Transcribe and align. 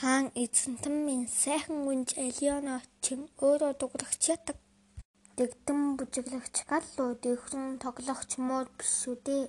Хаан 0.00 0.26
эзэнтэн 0.42 1.28
сайхан 1.42 1.78
гүнж 1.86 2.10
Алиона 2.26 2.76
чин 3.04 3.20
өөрөө 3.46 3.72
дуглагч 3.80 4.22
ятаг. 4.34 4.56
Дэгдэн 5.36 5.80
бүжиглэгч 5.98 6.56
галлуу 6.70 7.10
дэвхрэн 7.22 7.76
тоглогч 7.84 8.30
муу 8.48 8.64
биш 8.76 8.90
шүү 9.00 9.16
дээ. 9.26 9.44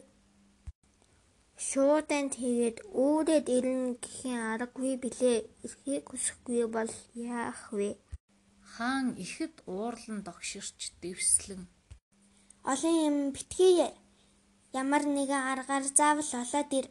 Шууданд 1.68 2.34
хийгээд 2.42 2.78
өөрөд 3.06 3.48
ирнэ 3.58 3.96
гэхийн 4.04 4.42
аргагүй 4.52 4.94
билээ. 5.04 5.40
Эрхийг 5.66 6.06
хүсэхгүй 6.12 6.68
бол 6.76 6.92
яах 7.16 7.64
вэ? 7.78 7.90
Хаан 8.74 9.08
ихэд 9.24 9.56
уурлан 9.72 10.20
догширч 10.28 10.80
дэвслэн. 11.02 11.64
Олон 12.72 12.96
юм 13.08 13.18
битгий 13.36 13.88
ямар 14.82 15.04
нэгэн 15.16 15.44
аргаар 15.54 15.86
заавал 15.98 16.32
олоод 16.44 16.72
ир. 16.80 16.88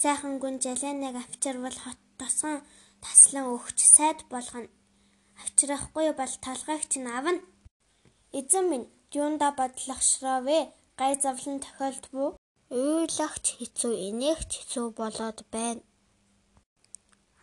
Сайхан 0.00 0.34
гүн 0.40 0.56
жаляныг 0.64 1.14
авчирвал 1.20 1.76
хот 1.84 2.00
тосгон 2.16 2.64
таслан 3.04 3.44
өгч 3.54 3.78
сайд 3.96 4.20
болгоно. 4.32 4.70
Авчрахгүй 5.40 6.08
бол 6.20 6.34
толгойгч 6.46 6.92
нь 7.02 7.12
авна. 7.18 7.42
Эзэн 8.38 8.64
минь 8.70 8.88
юунда 9.20 9.48
бодлогшроовэ? 9.58 10.60
Гай 11.00 11.12
завлан 11.22 11.58
тохиолдвоо? 11.64 12.30
Уйлагч 12.72 13.46
хэцүү, 13.58 13.92
инээгч 14.08 14.50
хэцүү 14.58 14.86
болоод 14.98 15.38
байна. 15.54 15.82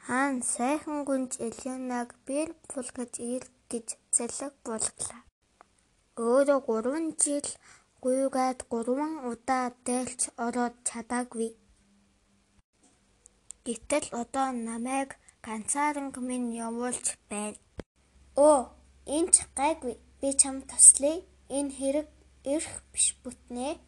Хаан 0.06 0.38
сайхан 0.54 1.00
гүнж 1.08 1.32
Элинаг 1.48 2.10
бэр 2.26 2.50
бул 2.70 2.90
гэж 2.98 3.14
ир 3.34 3.44
гэж 3.72 3.88
зэлэг 4.16 4.54
булглаа. 4.66 5.22
Өөрөө 6.18 6.60
3 6.68 7.14
жил 7.22 7.48
гуйгаад 8.04 8.60
3 8.74 9.30
удаа 9.32 9.66
дээлч 9.86 10.22
ороод 10.46 10.76
чадаагүй. 10.88 11.50
Гэтэл 13.66 14.08
одоо 14.22 14.48
намайг 14.70 15.10
ганцаарнг 15.46 16.16
минь 16.30 16.50
явуулж 16.68 17.06
байна. 17.32 17.58
Оо, 18.36 18.60
энэ 19.16 19.32
ч 19.34 19.38
гайгүй. 19.60 19.96
Би 20.20 20.30
чамд 20.42 20.64
туслая. 20.72 21.24
Энэ 21.58 21.72
хэрэг 21.78 22.08
эрх 22.54 22.74
биш 22.92 23.08
бүтнэ. 23.24 23.80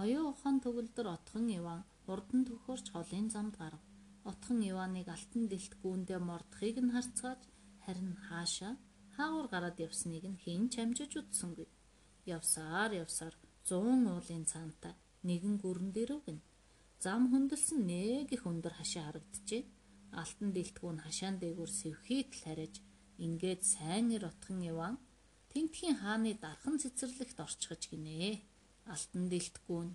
Оюун 0.00 0.30
ухаан 0.32 0.56
төгөлдөр 0.64 1.06
отхон 1.16 1.46
Иван 1.58 1.82
хурдан 2.06 2.42
төхөрч 2.48 2.86
холын 2.94 3.26
замд 3.34 3.54
гарав. 3.62 3.82
Отхон 4.30 4.58
Иваныг 4.70 5.08
алтан 5.10 5.42
дэлт 5.50 5.72
гүүндээ 5.82 6.20
мордохыг 6.22 6.76
нь 6.80 6.94
харцгааж 6.94 7.42
харин 7.84 8.14
хаашаа 8.26 8.74
хаагур 9.16 9.46
гараад 9.52 9.76
явсныг 9.86 10.24
нь 10.32 10.40
хэн 10.42 10.62
ч 10.72 10.74
амжиж 10.82 11.12
үтсэнгүй. 11.20 11.68
Явсаар 12.36 12.90
явсаар 13.02 13.34
100 13.66 14.08
уулын 14.14 14.44
цаантай 14.50 14.94
нэгэн 15.26 15.54
гүрэн 15.62 15.90
дээрв 15.96 16.22
гин. 16.26 16.40
Зам 17.04 17.22
хөндлсөн 17.30 17.80
нэг 17.92 18.26
их 18.36 18.42
өндөр 18.50 18.74
хашаа 18.78 19.04
харагджээ. 19.06 19.62
Алтан 20.20 20.48
дэлтгүүн 20.56 20.98
хашаан 21.04 21.36
дээгүүр 21.42 21.70
сэвхийт 21.80 22.30
л 22.36 22.42
хариж 22.44 22.74
ингээд 23.24 23.62
сайн 23.74 24.06
ир 24.16 24.28
отхон 24.30 24.60
Иван 24.72 24.96
Тэнтхийн 25.52 26.00
хааны 26.00 26.32
дархан 26.44 26.80
цэцэрлэгт 26.82 27.38
орчихж 27.44 27.82
гинэ. 27.92 28.40
Алтан 28.94 29.24
дэлтгүүн. 29.32 29.88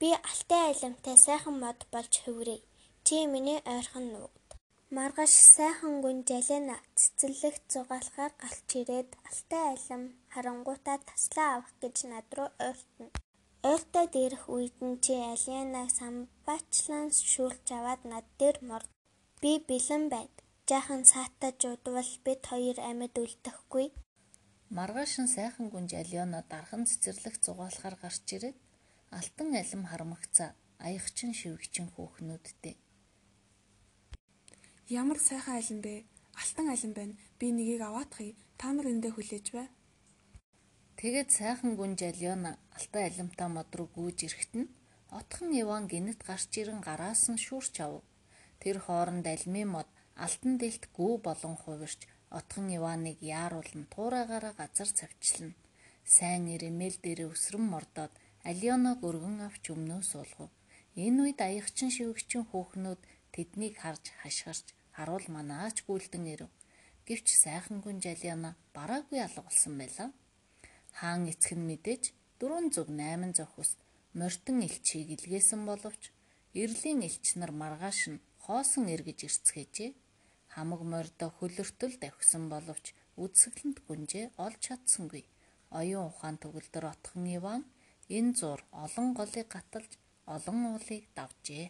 Би 0.00 0.08
алтай 0.30 0.62
айлмтай 0.70 1.16
сайхан 1.26 1.56
мод 1.62 1.80
болж 1.94 2.12
хөврэй. 2.22 2.60
Чи 3.06 3.16
миний 3.32 3.60
ойрхон 3.74 4.06
нуугд. 4.14 4.48
Маргаш 4.96 5.32
сайхан 5.56 5.94
гүн 6.02 6.18
жалена 6.28 6.76
цэцэрлэгт 6.98 7.64
зугаалахаар 7.72 8.32
галч 8.42 8.68
ирээд 8.80 9.10
алтай 9.30 9.64
айлм 9.72 10.02
харангуутаа 10.32 10.98
таслаа 11.10 11.48
авах 11.54 11.74
гэж 11.82 11.96
над 12.10 12.26
руу 12.36 12.50
ойртно. 12.68 13.06
Ойртоо 13.70 14.04
дээрх 14.14 14.44
үед 14.56 14.76
нь 14.84 15.00
чи 15.04 15.14
Алианаг 15.32 15.88
самбаачлан 15.98 17.08
шүүлж 17.32 17.66
аваад 17.78 18.02
над 18.12 18.26
дээр 18.40 18.56
морд. 18.68 18.88
Би 19.40 19.52
бэлэн 19.68 20.04
байна. 20.14 20.36
Жаахан 20.68 21.02
саатаж 21.12 21.60
удвал 21.72 22.12
бид 22.26 22.42
хоёр 22.50 22.76
амьд 22.90 23.14
үлдэхгүй. 23.24 23.86
Маргаашин 24.76 25.28
сайхан 25.36 25.66
гүнж 25.72 25.90
Алиона 26.02 26.40
дархан 26.52 26.82
цэцэрлэг 26.88 27.34
зугаалахаар 27.44 27.96
гарч 28.04 28.26
ирээд 28.36 28.58
алтан 29.18 29.48
алим 29.62 29.82
хармагцаа 29.90 30.50
аягчин 30.86 31.32
шивгчин 31.40 31.88
хөөхнүүдтэй. 31.94 32.76
Ямар 35.00 35.18
сайхан 35.28 35.56
алим 35.60 35.80
бэ? 35.80 36.04
Алтан 36.42 36.68
алим 36.74 36.92
байна. 36.98 37.14
Би 37.38 37.46
нэгийг 37.56 37.80
аваатахыг 37.88 38.36
та 38.60 38.66
нар 38.72 38.92
эндээ 38.92 39.12
хүлээж 39.16 39.46
бай. 39.56 39.68
Тэгээд 41.00 41.30
сайхан 41.38 41.74
гүнж 41.78 42.00
Алиона 42.10 42.52
алтан 42.76 43.02
алимтаа 43.08 43.48
мод 43.50 43.70
руу 43.74 43.88
гүйж 43.96 44.18
ирэхэд 44.26 44.52
нь 44.60 44.72
отхон 45.18 45.50
Иван 45.62 45.84
гинэт 45.92 46.20
гарч 46.28 46.50
ирэн 46.60 46.80
гараас 46.86 47.22
нь 47.32 47.42
шүүрч 47.44 47.74
ав. 47.86 47.94
Тэр 48.62 48.76
хооронд 48.84 49.26
алимын 49.34 49.68
мод 49.74 49.88
алтан 50.24 50.54
дэлт 50.62 50.84
гүү 50.96 51.14
болон 51.26 51.54
хувирч 51.62 52.00
отхон 52.38 52.66
Иваныг 52.78 53.18
яаруулан 53.20 53.84
туурайгаараа 53.92 54.54
газар 54.60 54.90
цавчлана. 54.98 55.58
Сайн 56.16 56.44
ирэмэл 56.54 56.96
дээр 57.04 57.20
өсрөн 57.32 57.66
мордоод 57.72 58.12
Алионог 58.50 58.98
өргөн 59.08 59.38
авч 59.48 59.64
өмнөө 59.74 60.02
суулгав. 60.10 60.50
Энэ 61.04 61.18
үед 61.22 61.38
аягчин 61.48 61.90
шивгчин 61.96 62.44
хөөхнүүд 62.50 63.00
тэднийг 63.34 63.74
харж 63.82 64.04
хашгирч 64.20 64.66
харуул 64.96 65.26
манаач 65.36 65.76
гүйлдэн 65.86 66.24
ирэв. 66.32 66.50
Гэвч 67.06 67.26
сайхан 67.44 67.82
гүн 67.84 67.98
Алиона 68.14 68.50
бараагүй 68.76 69.18
алга 69.24 69.42
болсон 69.42 69.74
байлаа. 69.80 70.10
Хаан 70.98 71.22
эцэг 71.32 71.58
нь 71.58 71.66
мэдээж 71.68 72.04
дөрвөн 72.38 72.66
зүг 72.74 72.88
8 72.88 73.34
зохист 73.38 73.78
морьтон 74.18 74.58
элчийг 74.66 75.08
илгээсэн 75.16 75.62
боловч 75.70 76.02
эрлийн 76.62 77.00
элч 77.08 77.24
нар 77.40 77.52
маргааш 77.60 78.00
нь 78.12 78.22
хоосон 78.44 78.84
эргэж 78.94 79.18
ирцгээжээ 79.26 79.90
хамаг 80.54 80.80
морьдо 80.92 81.26
хөлөртөл 81.36 81.94
давхсан 82.02 82.44
боловч 82.54 82.86
үдсгэлэнт 83.22 83.78
гүнжээ 83.86 84.26
олж 84.44 84.58
чадсангүй. 84.66 85.24
Оюун 85.78 86.06
ухаан 86.10 86.36
төгөлдөр 86.42 86.84
отхон 86.92 87.24
Иван 87.38 87.62
энэ 88.16 88.32
зур 88.38 88.60
олон 88.84 89.08
голыг 89.18 89.46
гаталж 89.54 89.92
олон 90.36 90.58
уулыг 90.70 91.04
давжээ. 91.18 91.66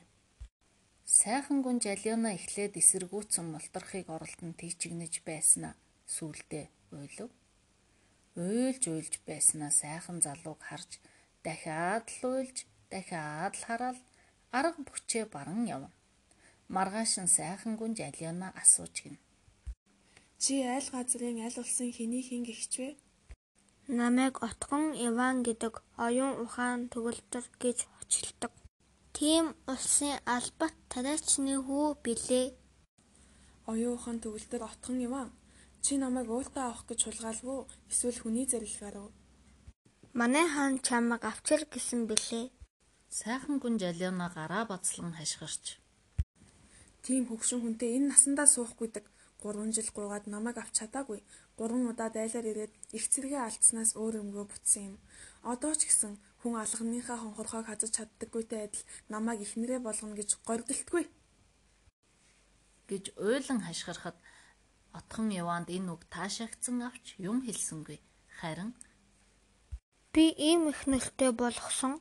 Сайхан 1.19 1.59
гүнж 1.65 1.83
Алиона 1.95 2.31
эхлээд 2.39 2.75
эсэргүүцэн 2.81 3.47
молторхыг 3.55 4.06
оролтон 4.17 4.53
тийчгнэж 4.61 5.15
байснаа 5.29 5.75
сүулдэ 6.15 6.62
уйлв. 6.97 7.31
Уйлж 8.34 8.83
уйлж 8.91 9.15
байснаа 9.28 9.71
сайхан 9.71 10.19
залууг 10.27 10.59
харж 10.69 10.91
дахиад 11.47 12.06
л 12.19 12.22
уйлж 12.34 12.67
дахиад 12.91 13.55
л 13.55 13.62
хараад 13.69 13.99
арга 14.59 14.81
бүчээ 14.87 15.25
баран 15.34 15.62
явна. 15.75 15.95
Маргаашин 16.75 17.28
сайхан 17.31 17.78
гүнж 17.78 17.99
Алиона 18.03 18.49
асууж 18.62 18.94
гин. 19.05 19.17
Чи 20.43 20.67
айл 20.75 20.89
газрын 20.91 21.39
аль 21.47 21.61
улсын 21.62 21.91
хэний 21.94 22.27
хин 22.27 22.43
гихч 22.43 22.73
вэ? 22.83 22.89
Намайг 23.99 24.34
Отгон 24.49 24.84
Иван 25.06 25.37
гэдэг 25.47 25.75
оюун 26.06 26.34
ухаан 26.44 26.91
төгөлдөр 26.93 27.47
гэж 27.62 27.78
очилдог. 28.03 28.53
Тийм 29.17 29.55
улсын 29.73 30.19
албат 30.37 30.75
тариачны 30.91 31.55
хүү 31.67 31.87
билээ. 32.05 32.47
Оюун 33.71 33.94
ухаан 33.94 34.19
төгөлдөр 34.19 34.62
Отгон 34.71 34.99
Иван 35.06 35.31
чи 35.84 35.93
намайг 36.00 36.28
уйлтаа 36.33 36.65
авах 36.72 36.89
гэж 36.89 37.00
хулгаалв 37.05 37.45
уу? 37.45 37.62
Эсвэл 37.93 38.19
хүний 38.21 38.47
зэрлэгээр 38.49 38.97
үү? 39.05 39.11
Манай 40.21 40.47
хаан 40.49 40.81
чамайг 40.87 41.22
авчир 41.28 41.69
гэсэн 41.69 42.09
билээ. 42.09 42.49
Сайхан 43.21 43.61
гүнж 43.61 43.81
Алиона 43.84 44.33
гараа 44.33 44.65
бацлан 44.65 45.12
хашгирч 45.12 45.84
Тийм 47.05 47.28
хөгшин 47.28 47.61
хүнтэй 47.61 48.00
энэ 48.00 48.17
насандаа 48.17 48.49
суухгүйдэг. 48.49 49.05
3 49.44 49.77
жил 49.77 49.89
гуйгаад 49.93 50.25
намайг 50.34 50.56
авч 50.56 50.81
чадаагүй. 50.81 51.21
3 51.61 51.93
удаа 51.93 52.09
дайлаар 52.09 52.47
ирээд 52.49 52.73
их 52.97 53.05
зэрэгээ 53.12 53.44
алдснаас 53.44 53.93
өөр 54.00 54.15
өмгөө 54.25 54.44
бутсан 54.49 54.83
юм. 54.89 54.97
Одоо 55.53 55.77
ч 55.77 55.84
гэсэн 55.84 56.17
хүн 56.41 56.55
алганыхаа 56.65 57.19
хонхорхойг 57.21 57.67
хазаж 57.69 57.93
чаддаггүйтэй 57.93 58.61
адил 58.65 58.84
намайг 59.12 59.44
ихнэрээ 59.44 59.81
болгоно 59.84 60.17
гэж 60.17 60.31
гордолтгүй. 60.49 61.05
гэж 62.89 63.05
уйлан 63.21 63.61
хашгирахад 63.64 64.17
отхон 64.99 65.29
Яванд 65.43 65.69
энэ 65.76 65.91
үг 65.94 66.02
таашаагдсан 66.14 66.79
авч 66.88 67.06
юм 67.19 67.38
хэлсэнгүй. 67.46 67.99
Харин 68.38 68.70
би 70.14 70.25
ийм 70.49 70.62
их 70.73 70.81
нөлтөй 70.91 71.31
болгосон 71.43 71.94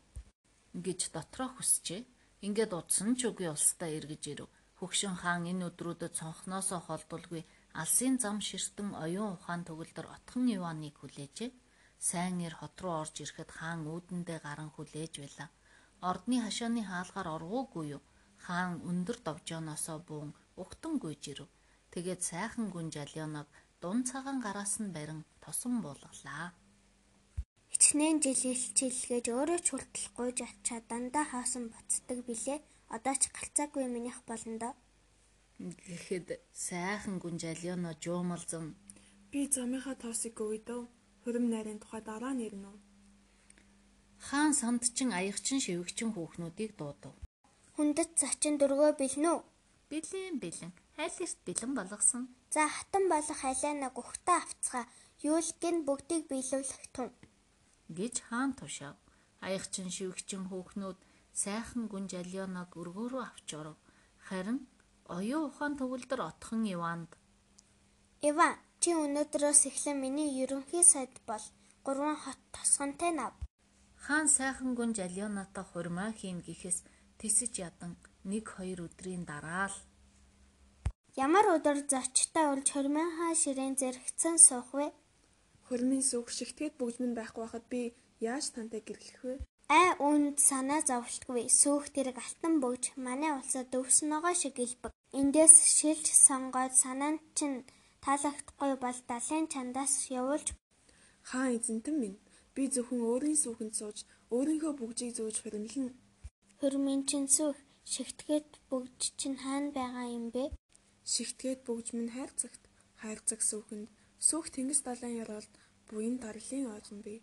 гэж 0.85 0.99
дотроо 1.15 1.49
хүсчээ. 1.53 2.01
Ингээд 2.45 2.71
удсан 2.79 3.09
ч 3.17 3.21
үгүй 3.29 3.47
улстай 3.49 3.91
эргэж 3.97 4.23
ирэв. 4.31 4.49
Хөгшин 4.77 5.15
хаан 5.21 5.43
энэ 5.51 5.65
өдрүүдэд 5.69 6.13
цонхноосоо 6.19 6.79
холдулгүй 6.83 7.41
алсын 7.81 8.15
зам 8.23 8.37
ширтэн 8.47 8.89
оюун 9.03 9.33
ухаан 9.37 9.61
төгөлдөр 9.67 10.07
отхон 10.15 10.45
Иваныг 10.55 10.95
хүлээжээ. 10.99 11.51
Сайн 12.07 12.37
ир 12.45 12.53
хот 12.59 12.75
руу 12.83 12.95
орж 13.01 13.15
ирэхэд 13.23 13.49
хаан 13.57 13.81
үүдэндээ 13.93 14.39
гарan 14.45 14.69
хүлээж 14.75 15.13
байлаа. 15.23 15.49
Ордны 16.09 16.37
хашааны 16.43 16.81
хаалгаар 16.85 17.27
оргуугүй 17.37 17.85
юу? 17.95 18.01
Хаан 18.45 18.83
өндөр 18.89 19.17
довжооноосоо 19.25 19.97
буун 20.07 20.29
угтан 20.61 20.93
гүйж 20.99 21.23
ирэв. 21.31 21.49
Тэгээд 21.93 22.21
сайхан 22.25 22.73
гүн 22.73 22.89
жалионог 22.89 23.47
дун 23.81 24.01
цагаан 24.09 24.41
гараас 24.41 24.81
нь 24.81 24.93
барин 24.95 25.21
тосон 25.43 25.85
буулгалаа. 25.85 26.57
Хичнээн 27.69 28.17
жил 28.25 28.41
илчилгээж 28.53 29.25
өөрөө 29.29 29.59
ч 29.61 29.67
hulтлахгүй 29.77 30.29
жачаа 30.39 30.81
дандаа 30.89 31.25
хаасан 31.29 31.69
буцдаг 31.69 32.19
билээ. 32.25 32.59
Одоо 32.95 33.15
ч 33.21 33.29
галцаагүй 33.29 33.85
минийх 33.89 34.19
болно 34.25 34.57
доо. 34.61 34.73
Гэхэд 35.87 36.27
сайхан 36.65 37.21
гүнжалёно 37.21 37.91
жуумалзан 38.03 38.73
Би 39.33 39.41
замынхаа 39.53 39.95
тоосыг 40.01 40.37
өвөдөө 40.45 40.81
хөрөм 41.23 41.45
найрын 41.53 41.79
тухай 41.81 42.01
дараа 42.09 42.33
нэрнэ. 42.37 42.69
хаан 44.27 44.53
сандчин 44.61 45.09
аягчин 45.19 45.59
шивгчин 45.65 46.09
хүүхнүүдийг 46.13 46.71
дуудав. 46.77 47.13
Хүндэт 47.75 48.11
зачин 48.21 48.53
дөргөө 48.61 48.91
бэлнэ 49.01 49.29
үү? 49.33 49.41
Бэлэн 49.89 50.35
бэлэн 50.43 50.71
аль 50.97 51.19
эрт 51.25 51.39
бэлэн 51.45 51.73
болгосон. 51.75 52.23
За 52.55 52.67
хатан 52.67 53.09
болох 53.09 53.39
халиана 53.41 53.89
гухтаа 53.89 54.39
авцгаа. 54.43 54.85
Юулгын 55.23 55.77
бүгдийг 55.87 56.27
биелүүлэх 56.31 56.85
тун. 56.95 57.09
гэж 57.97 58.15
хаан 58.27 58.51
тушаав. 58.59 58.97
Аягчин 59.45 59.89
шивгчин 59.95 60.43
хүүхнүүд 60.49 60.97
сайхан 61.33 61.83
гүнжалёног 61.91 62.69
өргөөрөө 62.81 63.23
авч 63.29 63.49
оров. 63.59 63.77
Харин 64.27 64.59
оюун 65.17 65.49
ухаан 65.49 65.73
төгөлдөр 65.79 66.21
отхон 66.29 66.63
Иванд 66.75 67.11
Иван, 68.29 68.55
чи 68.79 68.95
өнөөдрөөс 68.95 69.61
эхлэн 69.69 69.99
миний 69.99 70.31
ерөнхий 70.43 70.83
сайд 70.83 71.11
бол 71.27 71.43
гурван 71.83 72.15
хот 72.15 72.39
тосгонтой 72.55 73.11
нав. 73.11 73.33
хаан 74.05 74.27
сайхан 74.37 74.71
гүнжалёнотой 74.79 75.65
хурмаа 75.71 76.11
хийн 76.19 76.39
гэхээс 76.47 76.79
тисэж 77.19 77.53
ядан 77.67 77.99
нэг 78.23 78.47
хоёр 78.55 78.87
өдрийн 78.87 79.23
дараа 79.27 79.67
л 79.67 79.77
Ямар 81.13 81.45
өдөр 81.45 81.85
зочтой 81.85 82.45
улж 82.49 82.73
хормынхаа 82.73 83.37
ширээн 83.37 83.77
зэрэгцэн 83.77 84.41
суух 84.41 84.73
вэ? 84.73 84.89
Хөрмийн 85.69 86.01
сүх 86.01 86.33
шигтгэд 86.33 86.73
бүгдмэн 86.81 87.13
байхгүй 87.13 87.41
байхад 87.45 87.65
би 87.69 87.93
яаж 88.17 88.49
тантай 88.49 88.81
гэрлэх 88.81 89.21
вэ? 89.21 89.35
Ай 89.69 89.93
үүнд 90.01 90.41
санаа 90.41 90.81
зовлтгүй 90.81 91.53
сүүх 91.53 91.93
тэрэг 91.93 92.17
алтан 92.17 92.57
бөгж 92.57 92.97
манай 92.97 93.29
улсад 93.37 93.69
өвсөн 93.77 94.09
ногоо 94.09 94.33
шиг 94.33 94.57
илбэг. 94.57 94.89
Эндээс 95.13 95.55
шилж 95.77 96.05
сонгоод 96.09 96.73
санаанд 96.73 97.21
чинь 97.37 97.61
таалагдахгүй 98.01 98.73
бол 98.81 98.99
далайн 99.05 99.45
чандаас 99.53 100.09
явуулж 100.09 100.57
Хаан 101.29 101.53
эзэнтэн 101.61 101.95
минь 102.01 102.17
би 102.55 102.63
зөвхөн 102.73 103.01
өөрийн 103.11 103.37
сүхэнд 103.37 103.73
сууж 103.77 103.97
өөрийнхөө 104.33 104.73
бүгжийг 104.81 105.13
зөөж 105.13 105.35
хөрмөлнө. 105.45 105.93
хөрмийн 106.57 107.01
чинь 107.09 107.29
сүүх 107.29 107.57
шигтгэд 107.93 108.49
бөгж 108.69 109.01
чинь 109.19 109.37
хаана 109.43 109.69
байгаа 109.77 110.09
юм 110.09 110.27
бэ? 110.33 110.45
Шигтгээд 111.11 111.59
бүгжмэн 111.67 112.09
хайрцагт 112.15 112.63
хайрцаг 113.01 113.41
сүхэнд 113.49 113.87
сүх 114.27 114.45
тэнгис 114.55 114.81
далайн 114.87 115.19
яралд 115.23 115.53
буян 115.87 116.15
даргалын 116.23 116.71
ойлгон 116.73 117.01
бий. 117.07 117.19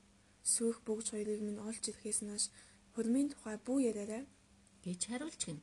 Сүх 0.55 0.77
бүгж 0.87 1.07
хоёрыг 1.13 1.41
минь 1.45 1.63
олж 1.69 1.83
ирэхээс 1.89 2.21
нааш 2.29 2.45
хөрмийн 2.95 3.29
тухай 3.33 3.57
бүү 3.67 3.79
яриарай. 3.91 4.25
гэж 4.85 5.01
хариулж 5.09 5.41
гин. 5.47 5.61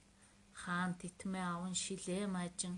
Хаан 0.62 0.92
титмээ 1.02 1.46
аван 1.54 1.76
шилээ 1.84 2.26
маажин 2.26 2.76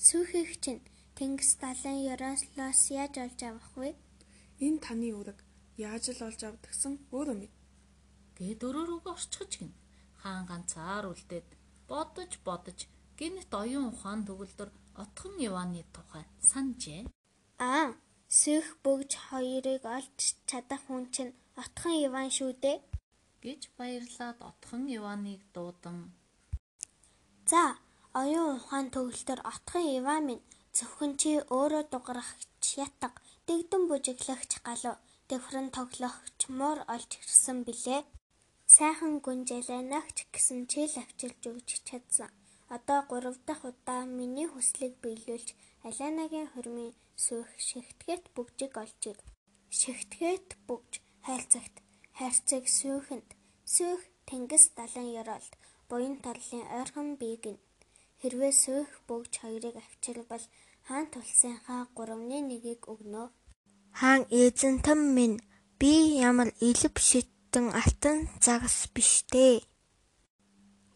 Сүүхийг 0.00 0.64
чинь 0.64 0.80
тэнгис 1.12 1.60
далайн 1.60 2.00
Ярослоос 2.14 2.80
яаж 2.88 3.14
олж 3.20 3.40
авах 3.44 3.68
вэ? 3.76 3.92
Энэ 4.64 4.80
таны 4.80 5.12
үүрэг 5.12 5.38
яаж 5.76 6.04
л 6.16 6.24
олж 6.24 6.40
авдагсан 6.48 6.94
өөрөө 7.12 7.36
мэд. 7.36 7.52
гээд 8.40 8.60
өрөө 8.64 8.84
рүүгээ 8.88 9.12
орчихж 9.12 9.52
гин. 9.60 9.72
Хаан 10.24 10.44
ганцаар 10.48 11.04
үлдээд 11.12 11.48
бодож 11.84 12.32
бодож 12.48 12.78
гинт 13.20 13.52
оюун 13.62 13.86
ухаан 13.92 14.20
төгөлдөр 14.28 14.70
отхон 15.02 15.34
Иваны 15.46 15.82
тухай 15.94 16.24
санджээ. 16.50 17.02
Аа, 17.60 17.92
сүүх 18.40 18.68
бөгж 18.84 19.10
хоёрыг 19.28 19.84
олж 19.98 20.18
чадах 20.48 20.82
хүн 20.88 21.04
чинь 21.14 21.36
отхон 21.62 21.94
Иван 22.06 22.28
шүү 22.36 22.52
дээ. 22.64 22.78
гэж 23.44 23.62
баярлаад 23.76 24.38
отхон 24.50 24.82
Иваныг 24.96 25.40
дуудан 25.54 25.98
За, 27.50 27.64
оюун 28.20 28.56
ухаан 28.58 28.86
төгөлтөр 28.94 29.40
отхон 29.52 29.84
Иван 29.98 30.22
минь 30.28 30.46
зөвхөн 30.76 31.12
чи 31.20 31.30
өөрөө 31.56 31.84
дугарахч 31.92 32.64
ятг 32.86 33.14
дэгдэн 33.48 33.82
бүжиглэгч 33.88 34.52
галуу 34.66 34.96
дэвхрэн 35.28 35.68
тоглохч 35.76 36.40
муур 36.58 36.78
олж 36.94 37.10
ирсэн 37.20 37.58
билээ. 37.66 38.02
Сайхан 38.74 39.14
гүнжэлэнагч 39.24 40.18
гэсэн 40.32 40.60
чил 40.70 40.94
авчилж 41.02 41.42
өгч 41.50 41.70
чадсан. 41.88 42.30
Одоо 42.76 43.00
3 43.10 43.34
дахь 43.46 43.64
удаа 43.70 44.02
миний 44.18 44.48
хүслийг 44.50 44.94
биелүүлж 45.02 45.48
Алианагийн 45.88 46.48
хормын 46.54 46.94
сүйх 47.24 47.48
шигтгэт 47.66 48.24
бүгжиг 48.34 48.72
олж 48.82 49.02
ир. 49.10 49.18
Шигтгэт 49.78 50.48
бүгж 50.68 50.92
хайрцагт 51.26 51.74
хайрцаг 52.18 52.64
сүйхэнд 52.78 53.28
сүйх 53.74 54.00
тэнгис 54.28 54.64
далайн 54.78 55.10
ёроолд 55.20 55.52
буян 55.88 56.16
тарлын 56.24 56.64
ойрхон 56.78 57.08
бийг 57.20 57.44
нь 57.52 57.62
хэрвээ 58.20 58.52
сүйх 58.62 58.90
бүгж 59.08 59.32
хоёрыг 59.42 59.76
авчирвал 59.82 60.44
хаан 60.86 61.06
тулсынхаа 61.12 61.82
3-ны 61.96 62.38
1-ийг 62.54 62.82
өгнө. 62.92 63.24
Хаан 63.98 64.22
эзэнтэн 64.40 65.00
минь 65.16 65.42
би 65.80 65.92
ямар 66.30 66.50
илв 66.68 66.94
шиттэн 67.08 67.66
алтан 67.80 68.16
загас 68.44 68.78
биш 68.94 69.12
дээ. 69.32 69.69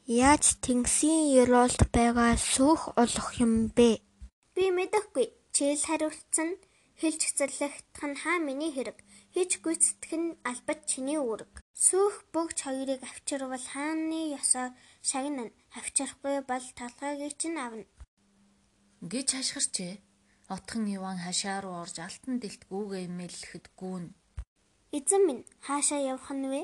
Яаж 0.05 0.61
тэнгисийн 0.61 1.33
ёроолд 1.33 1.81
байгаа 1.89 2.37
сүх 2.37 2.93
олох 2.93 3.41
юм 3.41 3.73
бэ? 3.73 4.05
Би 4.53 4.69
мэдэхгүй. 4.69 5.33
Чийл 5.57 5.81
хариулцсан 5.81 6.61
хэлж 7.01 7.21
цэцэрлэгдэх 7.25 8.05
нь 8.13 8.21
хаа 8.21 8.37
миний 8.37 8.69
хэрэг. 8.69 9.01
Хийж 9.33 9.65
гүйцэтгэх 9.65 10.13
нь 10.21 10.37
албат 10.45 10.85
чиний 10.85 11.17
үүрэг. 11.17 11.65
Сүүх 11.73 12.29
бүгж 12.37 12.69
хоёрыг 12.69 13.01
авчирвал 13.01 13.65
хааны 13.73 14.37
ёсоор 14.37 14.77
шагнана. 15.01 15.57
Авчрахгүй 15.73 16.45
бол 16.45 16.67
толгойг 16.77 17.33
чинь 17.41 17.57
авна. 17.57 17.89
гэж 19.01 19.41
хашгирчээ. 19.41 20.05
Отхон 20.53 20.85
Иван 20.85 21.17
хашаа 21.25 21.65
руу 21.65 21.81
орж 21.81 21.97
алтан 22.05 22.45
дэлт 22.45 22.69
гүүгээ 22.69 23.09
имэлэхэд 23.09 23.73
гүүн. 23.73 24.13
Эзэн 24.93 25.23
минь 25.25 25.49
хаашаа 25.65 26.01
явах 26.13 26.29
нь 26.37 26.45
вэ? 26.53 26.63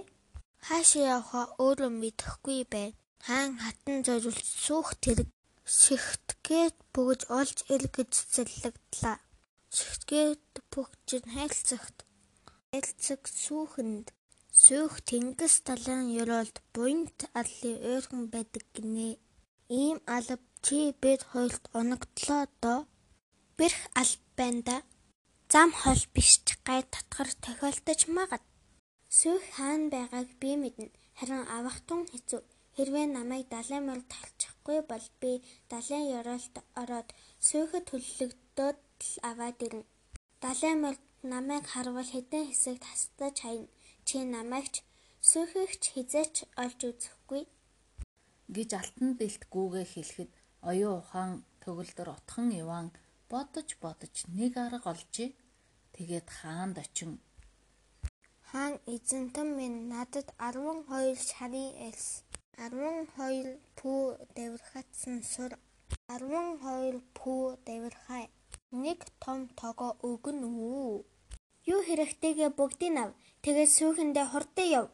Хаашаа 0.61 1.05
явахаа 1.17 1.47
өөрөө 1.57 1.89
мэдэхгүй 1.89 2.69
байна. 2.69 3.00
Хаан 3.27 3.53
хатан 3.63 3.99
зориулж 4.07 4.47
сүх 4.65 4.89
тэрэг 5.03 5.29
шигтгээд 5.79 6.77
бүгж 6.95 7.21
олж 7.39 7.59
ил 7.75 7.85
гэж 7.97 8.09
цэцэрлэгдлээ. 8.17 9.19
Шигтгээд 9.77 10.55
бүгж 10.73 11.09
нь 11.21 11.33
хайлцагт. 11.37 11.99
Хайлцаг 12.71 13.23
сүхэнд 13.43 14.07
сүх 14.65 14.93
тэнгис 15.09 15.55
талын 15.67 16.05
ёроолд 16.23 16.57
буянт 16.75 17.19
арлын 17.39 17.77
ойрхон 17.91 18.23
байдаг 18.35 18.65
гинэ. 18.75 19.11
Ийм 19.81 19.99
алба 20.17 20.37
чи 20.65 20.79
бид 21.03 21.23
хоёрт 21.31 21.65
оногдлоо 21.79 22.45
доо. 22.63 22.81
Бэрх 23.57 23.81
алба 24.01 24.25
байна 24.39 24.63
да. 24.69 24.77
Зам 25.53 25.71
хол 25.81 26.03
биш 26.15 26.31
ч 26.47 26.49
гай 26.67 26.81
татгар 26.93 27.29
тохиолдож 27.45 28.01
магад. 28.17 28.45
Сүүх 29.19 29.45
хаан 29.57 29.83
байгааг 29.95 30.29
би 30.41 30.51
мэднэ. 30.63 30.87
Харин 31.19 31.45
авах 31.57 31.79
тун 31.87 32.03
хэцүү. 32.13 32.43
Хэрвээ 32.81 33.07
намайг 33.13 33.45
далайн 33.53 33.85
морд 33.89 34.07
талчихгүй 34.09 34.79
бол 34.89 35.07
би 35.21 35.33
далайн 35.73 36.07
ёроолт 36.19 36.55
ороод 36.81 37.09
сүүхэд 37.49 37.85
төлөлөгдөөд 37.91 38.79
л 39.11 39.15
аваад 39.31 39.59
ирнэ. 39.67 39.85
Далайн 40.45 40.79
морд 40.85 41.03
намайг 41.33 41.65
харвал 41.69 42.09
хэдэн 42.13 42.45
хэсэг 42.49 42.77
тасдаж 42.81 43.37
хайна. 43.45 43.69
Чи 44.09 44.17
намайг 44.25 44.67
ч 44.73 44.77
сүүхийгч 45.29 45.83
хизээч 45.93 46.35
олж 46.63 46.81
үзэхгүй. 46.89 47.43
гэж 48.57 48.71
алтан 48.81 49.11
дэлт 49.21 49.43
гүүгээ 49.53 49.87
хэлэхэд 49.93 50.31
оюун 50.71 50.97
ухаан 51.05 51.33
төгөлдөр 51.61 52.09
отхон 52.17 52.49
Иван 52.63 52.87
бодож 53.29 53.69
бодож 53.85 54.15
нэг 54.39 54.57
арга 54.57 54.89
олжээ. 54.97 55.31
Тэгээд 55.95 56.29
хаанд 56.39 56.77
очин 56.85 57.21
Хаан 58.49 58.75
эзэнтэн 58.95 59.49
минь 59.59 59.79
надад 59.93 60.29
12 60.41 61.15
шарын 61.29 61.71
элс, 61.87 62.25
12 62.61 63.57
пүү 63.81 64.01
дэврхатсан 64.37 65.23
сур, 65.25 65.55
12 66.13 66.99
пүү 67.17 67.57
дэврхай. 67.65 68.29
Нэг 68.77 69.09
том 69.17 69.49
тогоо 69.57 69.97
өгнө 70.05 70.45
үү? 70.45 71.01
Юу 71.73 71.81
хэрэгтэйгээ 71.89 72.51
бүгдийг 72.61 73.01
ав. 73.01 73.17
Тэгээд 73.41 73.71
сүүхэндээ 73.77 74.27
хурдан 74.29 74.69
яв. 74.81 74.87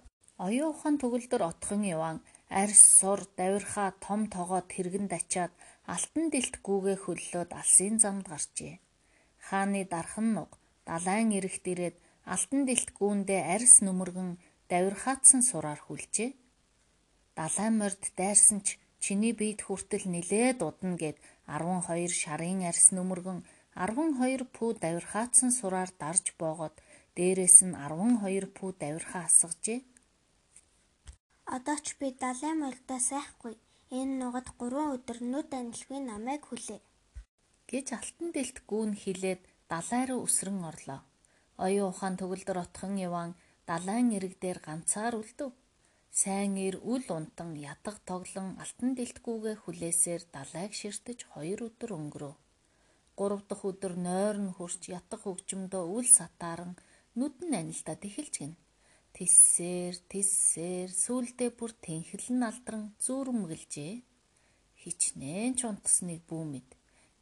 оюун 0.46 0.70
ухаан 0.70 0.94
төгөлдөр 1.02 1.42
отхон 1.50 1.82
Иван 1.90 2.18
арьс 2.60 3.02
сур 3.02 3.26
давирхаа 3.34 3.90
том 3.98 4.30
тоогоод 4.30 4.70
тэргэнд 4.70 5.10
ачаад 5.18 5.52
алтан 5.90 6.30
дэлт 6.30 6.62
гүүгээ 6.62 6.96
хөллөөд 7.02 7.50
алсын 7.50 7.98
замд 7.98 8.30
гарчээ. 8.30 8.78
Хааны 9.46 9.82
дархан 9.90 10.28
нуг 10.38 10.50
далайн 10.86 11.34
эрэхт 11.38 11.66
ирээд 11.72 11.96
алтан 12.30 12.62
дэлт 12.62 12.94
гүүндээ 12.94 13.42
арьс 13.54 13.82
нүмергэн 13.82 14.30
давирхаатсан 14.70 15.42
сураар 15.42 15.82
хүлжээ. 15.82 16.30
Далайн 17.38 17.74
морд 17.80 18.02
дайрсан 18.18 18.58
ч 18.66 18.80
чиний 19.04 19.34
биед 19.40 19.60
хүртэл 19.62 20.04
нилээд 20.14 20.58
удна 20.68 20.96
гэд 21.02 21.16
12 21.46 22.10
шарын 22.22 22.60
арьс 22.70 22.88
нүмергэн 22.96 23.40
12 23.76 24.48
пүү 24.56 24.70
давирхаатсан 24.82 25.50
сураар 25.52 25.90
дарж 26.02 26.32
боогод 26.40 26.74
дээрээс 27.16 27.58
нь 27.68 27.76
12 27.76 28.56
пүү 28.56 28.70
давирхаа 28.80 29.28
асгажээ. 29.28 29.80
Одоо 31.56 31.76
ч 31.84 31.86
би 32.00 32.08
далайн 32.24 32.58
мордоо 32.64 33.00
сайхгүй. 33.10 33.54
Энэ 33.98 34.14
нугад 34.20 34.48
3 34.58 34.96
өдөр 34.96 35.18
нүд 35.32 35.50
анилгүй 35.60 36.00
намайг 36.00 36.42
хүлээ. 36.48 36.80
гэж 37.70 37.86
алтан 37.98 38.28
дэлт 38.32 38.56
гүүн 38.70 38.92
хилээд 39.02 39.42
далай 39.70 40.02
руу 40.08 40.20
өсрөн 40.26 40.60
орлоо. 40.70 41.00
Оюун 41.64 41.90
ухаан 41.90 42.14
төгөлдөр 42.20 42.58
отхон 42.64 42.94
Иван 43.06 43.30
далайн 43.70 44.08
ирэг 44.16 44.34
дээр 44.42 44.58
ганцаар 44.66 45.14
үлдэв. 45.20 45.50
Сайн 46.10 46.56
ир 46.56 46.76
үл 46.82 47.06
унтан 47.10 47.56
ятг 47.56 47.96
тоглон 48.08 48.56
алтан 48.62 48.94
дэлтгүүгээ 48.98 49.56
хүлээсээр 49.62 50.22
далайг 50.34 50.72
ширтэж 50.76 51.18
хоёр 51.32 51.60
өдөр 51.68 51.90
өнгөрөв. 51.98 52.34
Гурав 53.18 53.42
дахь 53.48 53.64
өдөр 53.70 53.94
нойрон 54.06 54.50
хурч 54.56 54.82
ятг 54.98 55.20
хөгжмөдөө 55.24 55.84
үл 55.96 56.08
сатааран 56.18 56.72
нүдэн 57.18 57.52
анилдаад 57.60 58.02
эхэлж 58.08 58.34
гин. 58.40 58.54
Тэссээр 59.16 59.94
тэссээр 60.12 60.90
сүулдэ 60.92 61.46
бүр 61.58 61.72
тэнхлэн 61.84 62.40
алдран 62.44 62.84
зүрмгэлжээ. 63.04 63.94
Хичнээн 64.82 65.52
ч 65.58 65.60
унтсныг 65.64 66.20
бүү 66.28 66.44
мэд. 66.52 66.68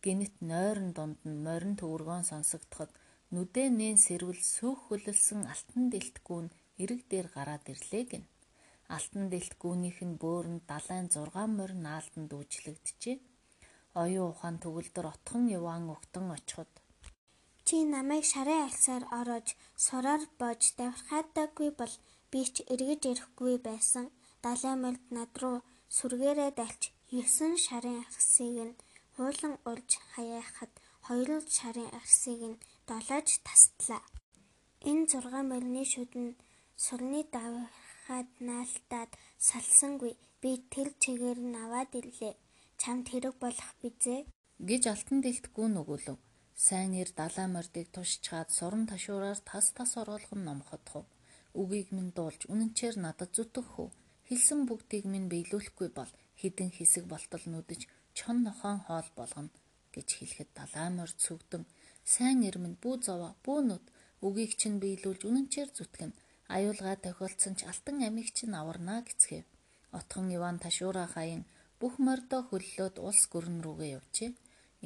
Гинэт 0.03 0.37
нойрон 0.51 0.91
дунд 0.93 1.21
нь 1.23 1.39
морин 1.47 1.79
төвөргөөн 1.79 2.27
сонсогдоход 2.27 2.91
нүдээ 3.33 3.69
нээн 3.79 3.99
сэрвэл 4.07 4.43
сүх 4.55 4.91
хөлөлсөн 4.91 5.47
алтан 5.53 5.89
дэлтгүүн 5.95 6.47
эрэг 6.83 7.01
дээр 7.11 7.27
гараад 7.31 7.65
ирлээ 7.73 8.05
гин. 8.11 8.25
Алтан 8.97 9.25
дэлтгүүнийх 9.33 9.99
нь 10.05 10.19
бөөрөнд 10.23 10.63
далайн 10.71 11.07
6 11.09 11.47
морь 11.57 11.75
наалтанд 11.87 12.29
дүүжлэгдэжээ. 12.31 13.17
Оюун 14.03 14.31
ухаан 14.33 14.57
төгөлдөр 14.63 15.07
отхон 15.13 15.43
Иван 15.57 15.85
угтан 15.95 16.27
очиход 16.37 16.73
Чи 17.67 17.77
намайг 17.95 18.25
шарын 18.33 18.61
алсаар 18.69 19.05
ороож 19.21 19.49
сураар 19.85 20.23
боож 20.41 20.63
давхрахаадаггүй 20.79 21.71
бол 21.81 21.95
би 22.31 22.41
ч 22.55 22.57
эргэж 22.73 23.03
ирэхгүй 23.13 23.55
байсан. 23.69 24.07
Далайн 24.45 24.79
морд 24.85 25.05
над 25.17 25.33
руу 25.43 25.57
сүргээрээ 25.97 26.51
дальч 26.61 26.83
9 27.09 27.57
шарын 27.67 27.99
арсыг 28.05 28.57
нь 28.69 28.79
хуулан 29.15 29.55
урж 29.71 29.91
хаяахад 30.13 30.73
хоёр 31.07 31.31
шарын 31.57 31.91
арсыг 32.01 32.41
нь 32.51 32.61
долоож 32.89 33.29
тастлаа. 33.47 34.03
Энэ 34.91 35.05
6 35.13 35.51
морины 35.51 35.83
шүдэн 35.93 36.27
сурны 36.85 37.21
давхад 38.05 38.29
наалтаад 38.41 39.13
салсангүй 39.49 40.13
би 40.43 40.51
тэр 40.73 40.89
чигээр 41.03 41.41
нь 41.41 41.57
аваад 41.65 41.91
ирлээ. 41.97 42.35
Чамд 42.77 43.09
хэрэг 43.09 43.35
болох 43.41 43.71
бизээ 43.81 44.29
гэж 44.69 44.83
алтан 44.93 45.19
дэлтгүү 45.25 45.67
нөгөөлөв. 45.73 46.19
Сайн 46.67 46.93
ир 47.01 47.09
далай 47.17 47.49
мордыг 47.49 47.89
тушчаад 47.97 48.49
суран 48.53 48.85
ташуураар 48.93 49.41
тас 49.51 49.73
тас 49.77 49.97
оруулган 49.97 50.45
номходхов. 50.45 51.07
Үгийг 51.61 51.89
минь 51.97 52.13
дуулж 52.17 52.45
үнэнчээр 52.53 52.97
надад 53.01 53.31
зүтгэхүү. 53.37 53.89
Хэлсэн 54.29 54.61
бүгдийг 54.69 55.05
минь 55.09 55.31
биелүүлэхгүй 55.33 55.89
бол 55.97 56.13
хідэн 56.41 56.71
хэсэг 56.77 57.05
болтол 57.09 57.45
нүдэж 57.49 57.81
чон 58.19 58.37
нохоон 58.45 58.81
хоол 58.85 59.09
болгоно 59.17 59.55
гэж 59.95 60.09
хэлэхэд 60.19 60.51
далай 60.59 60.89
морд 60.93 61.17
сүгдэн 61.25 61.65
сайн 62.05 62.45
ир 62.49 62.57
минь 62.61 62.77
бүү 62.83 62.95
зовоо 63.07 63.33
бүү 63.45 63.59
нүд 63.69 63.85
үгийг 64.27 64.53
чинь 64.61 64.77
биелүүлж 64.83 65.23
үнэнчээр 65.29 65.71
зүтгэн 65.77 66.13
аюулгаа 66.49 66.97
тохиолдсон 67.05 67.55
ч 67.59 67.61
алтан 67.71 67.97
амийг 68.09 68.29
чинь 68.37 68.59
аварнаа 68.61 69.01
гэцгээв. 69.07 69.47
Отхон 69.99 70.27
Иван 70.37 70.57
ташуураа 70.65 71.09
хаян 71.15 71.43
бүх 71.81 71.95
мордоо 72.07 72.43
хөллөөд 72.49 72.97
улс 73.09 73.23
гүрэн 73.33 73.59
рүүгээ 73.65 73.91
явжээ. 73.99 74.31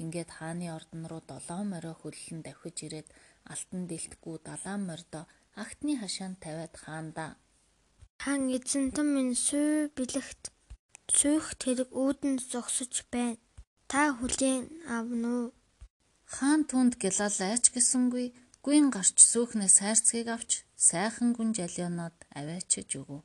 Ингээд 0.01 0.31
хааны 0.39 0.67
ордон 0.77 1.03
руу 1.11 1.23
долоон 1.27 1.67
морио 1.73 1.95
хөллөн 1.99 2.41
давхиж 2.47 2.77
ирээд 2.87 3.09
алтан 3.53 3.83
дэлтгүү 3.91 4.37
далаан 4.49 4.83
мордоо 4.87 5.25
агтны 5.63 5.93
хашаанд 5.99 6.39
тавиад 6.45 6.75
хаандаа. 6.85 7.31
Хаан 8.23 8.43
эзэнтэн 8.57 9.09
минь 9.15 9.35
сүй 9.47 9.91
бэлэгт 9.97 10.43
сүйх 11.19 11.47
тэрэг 11.63 11.91
үүдэн 12.03 12.35
зогсож 12.51 12.95
байна. 13.13 13.41
Та 13.91 14.13
хүлээн 14.19 14.65
авна 14.97 15.29
уу? 15.39 15.49
Хаан 16.35 16.63
түнд 16.71 16.93
гялалаач 17.03 17.65
гэсэнгүй 17.75 18.27
гүйн 18.65 18.87
гарч 18.95 19.17
сүүхнээс 19.33 19.77
хайрцгийг 19.81 20.29
авч 20.37 20.51
сайхан 20.87 21.29
гүн 21.37 21.49
жалионоод 21.59 22.17
аваачиж 22.39 22.91
өгөв. 23.01 23.23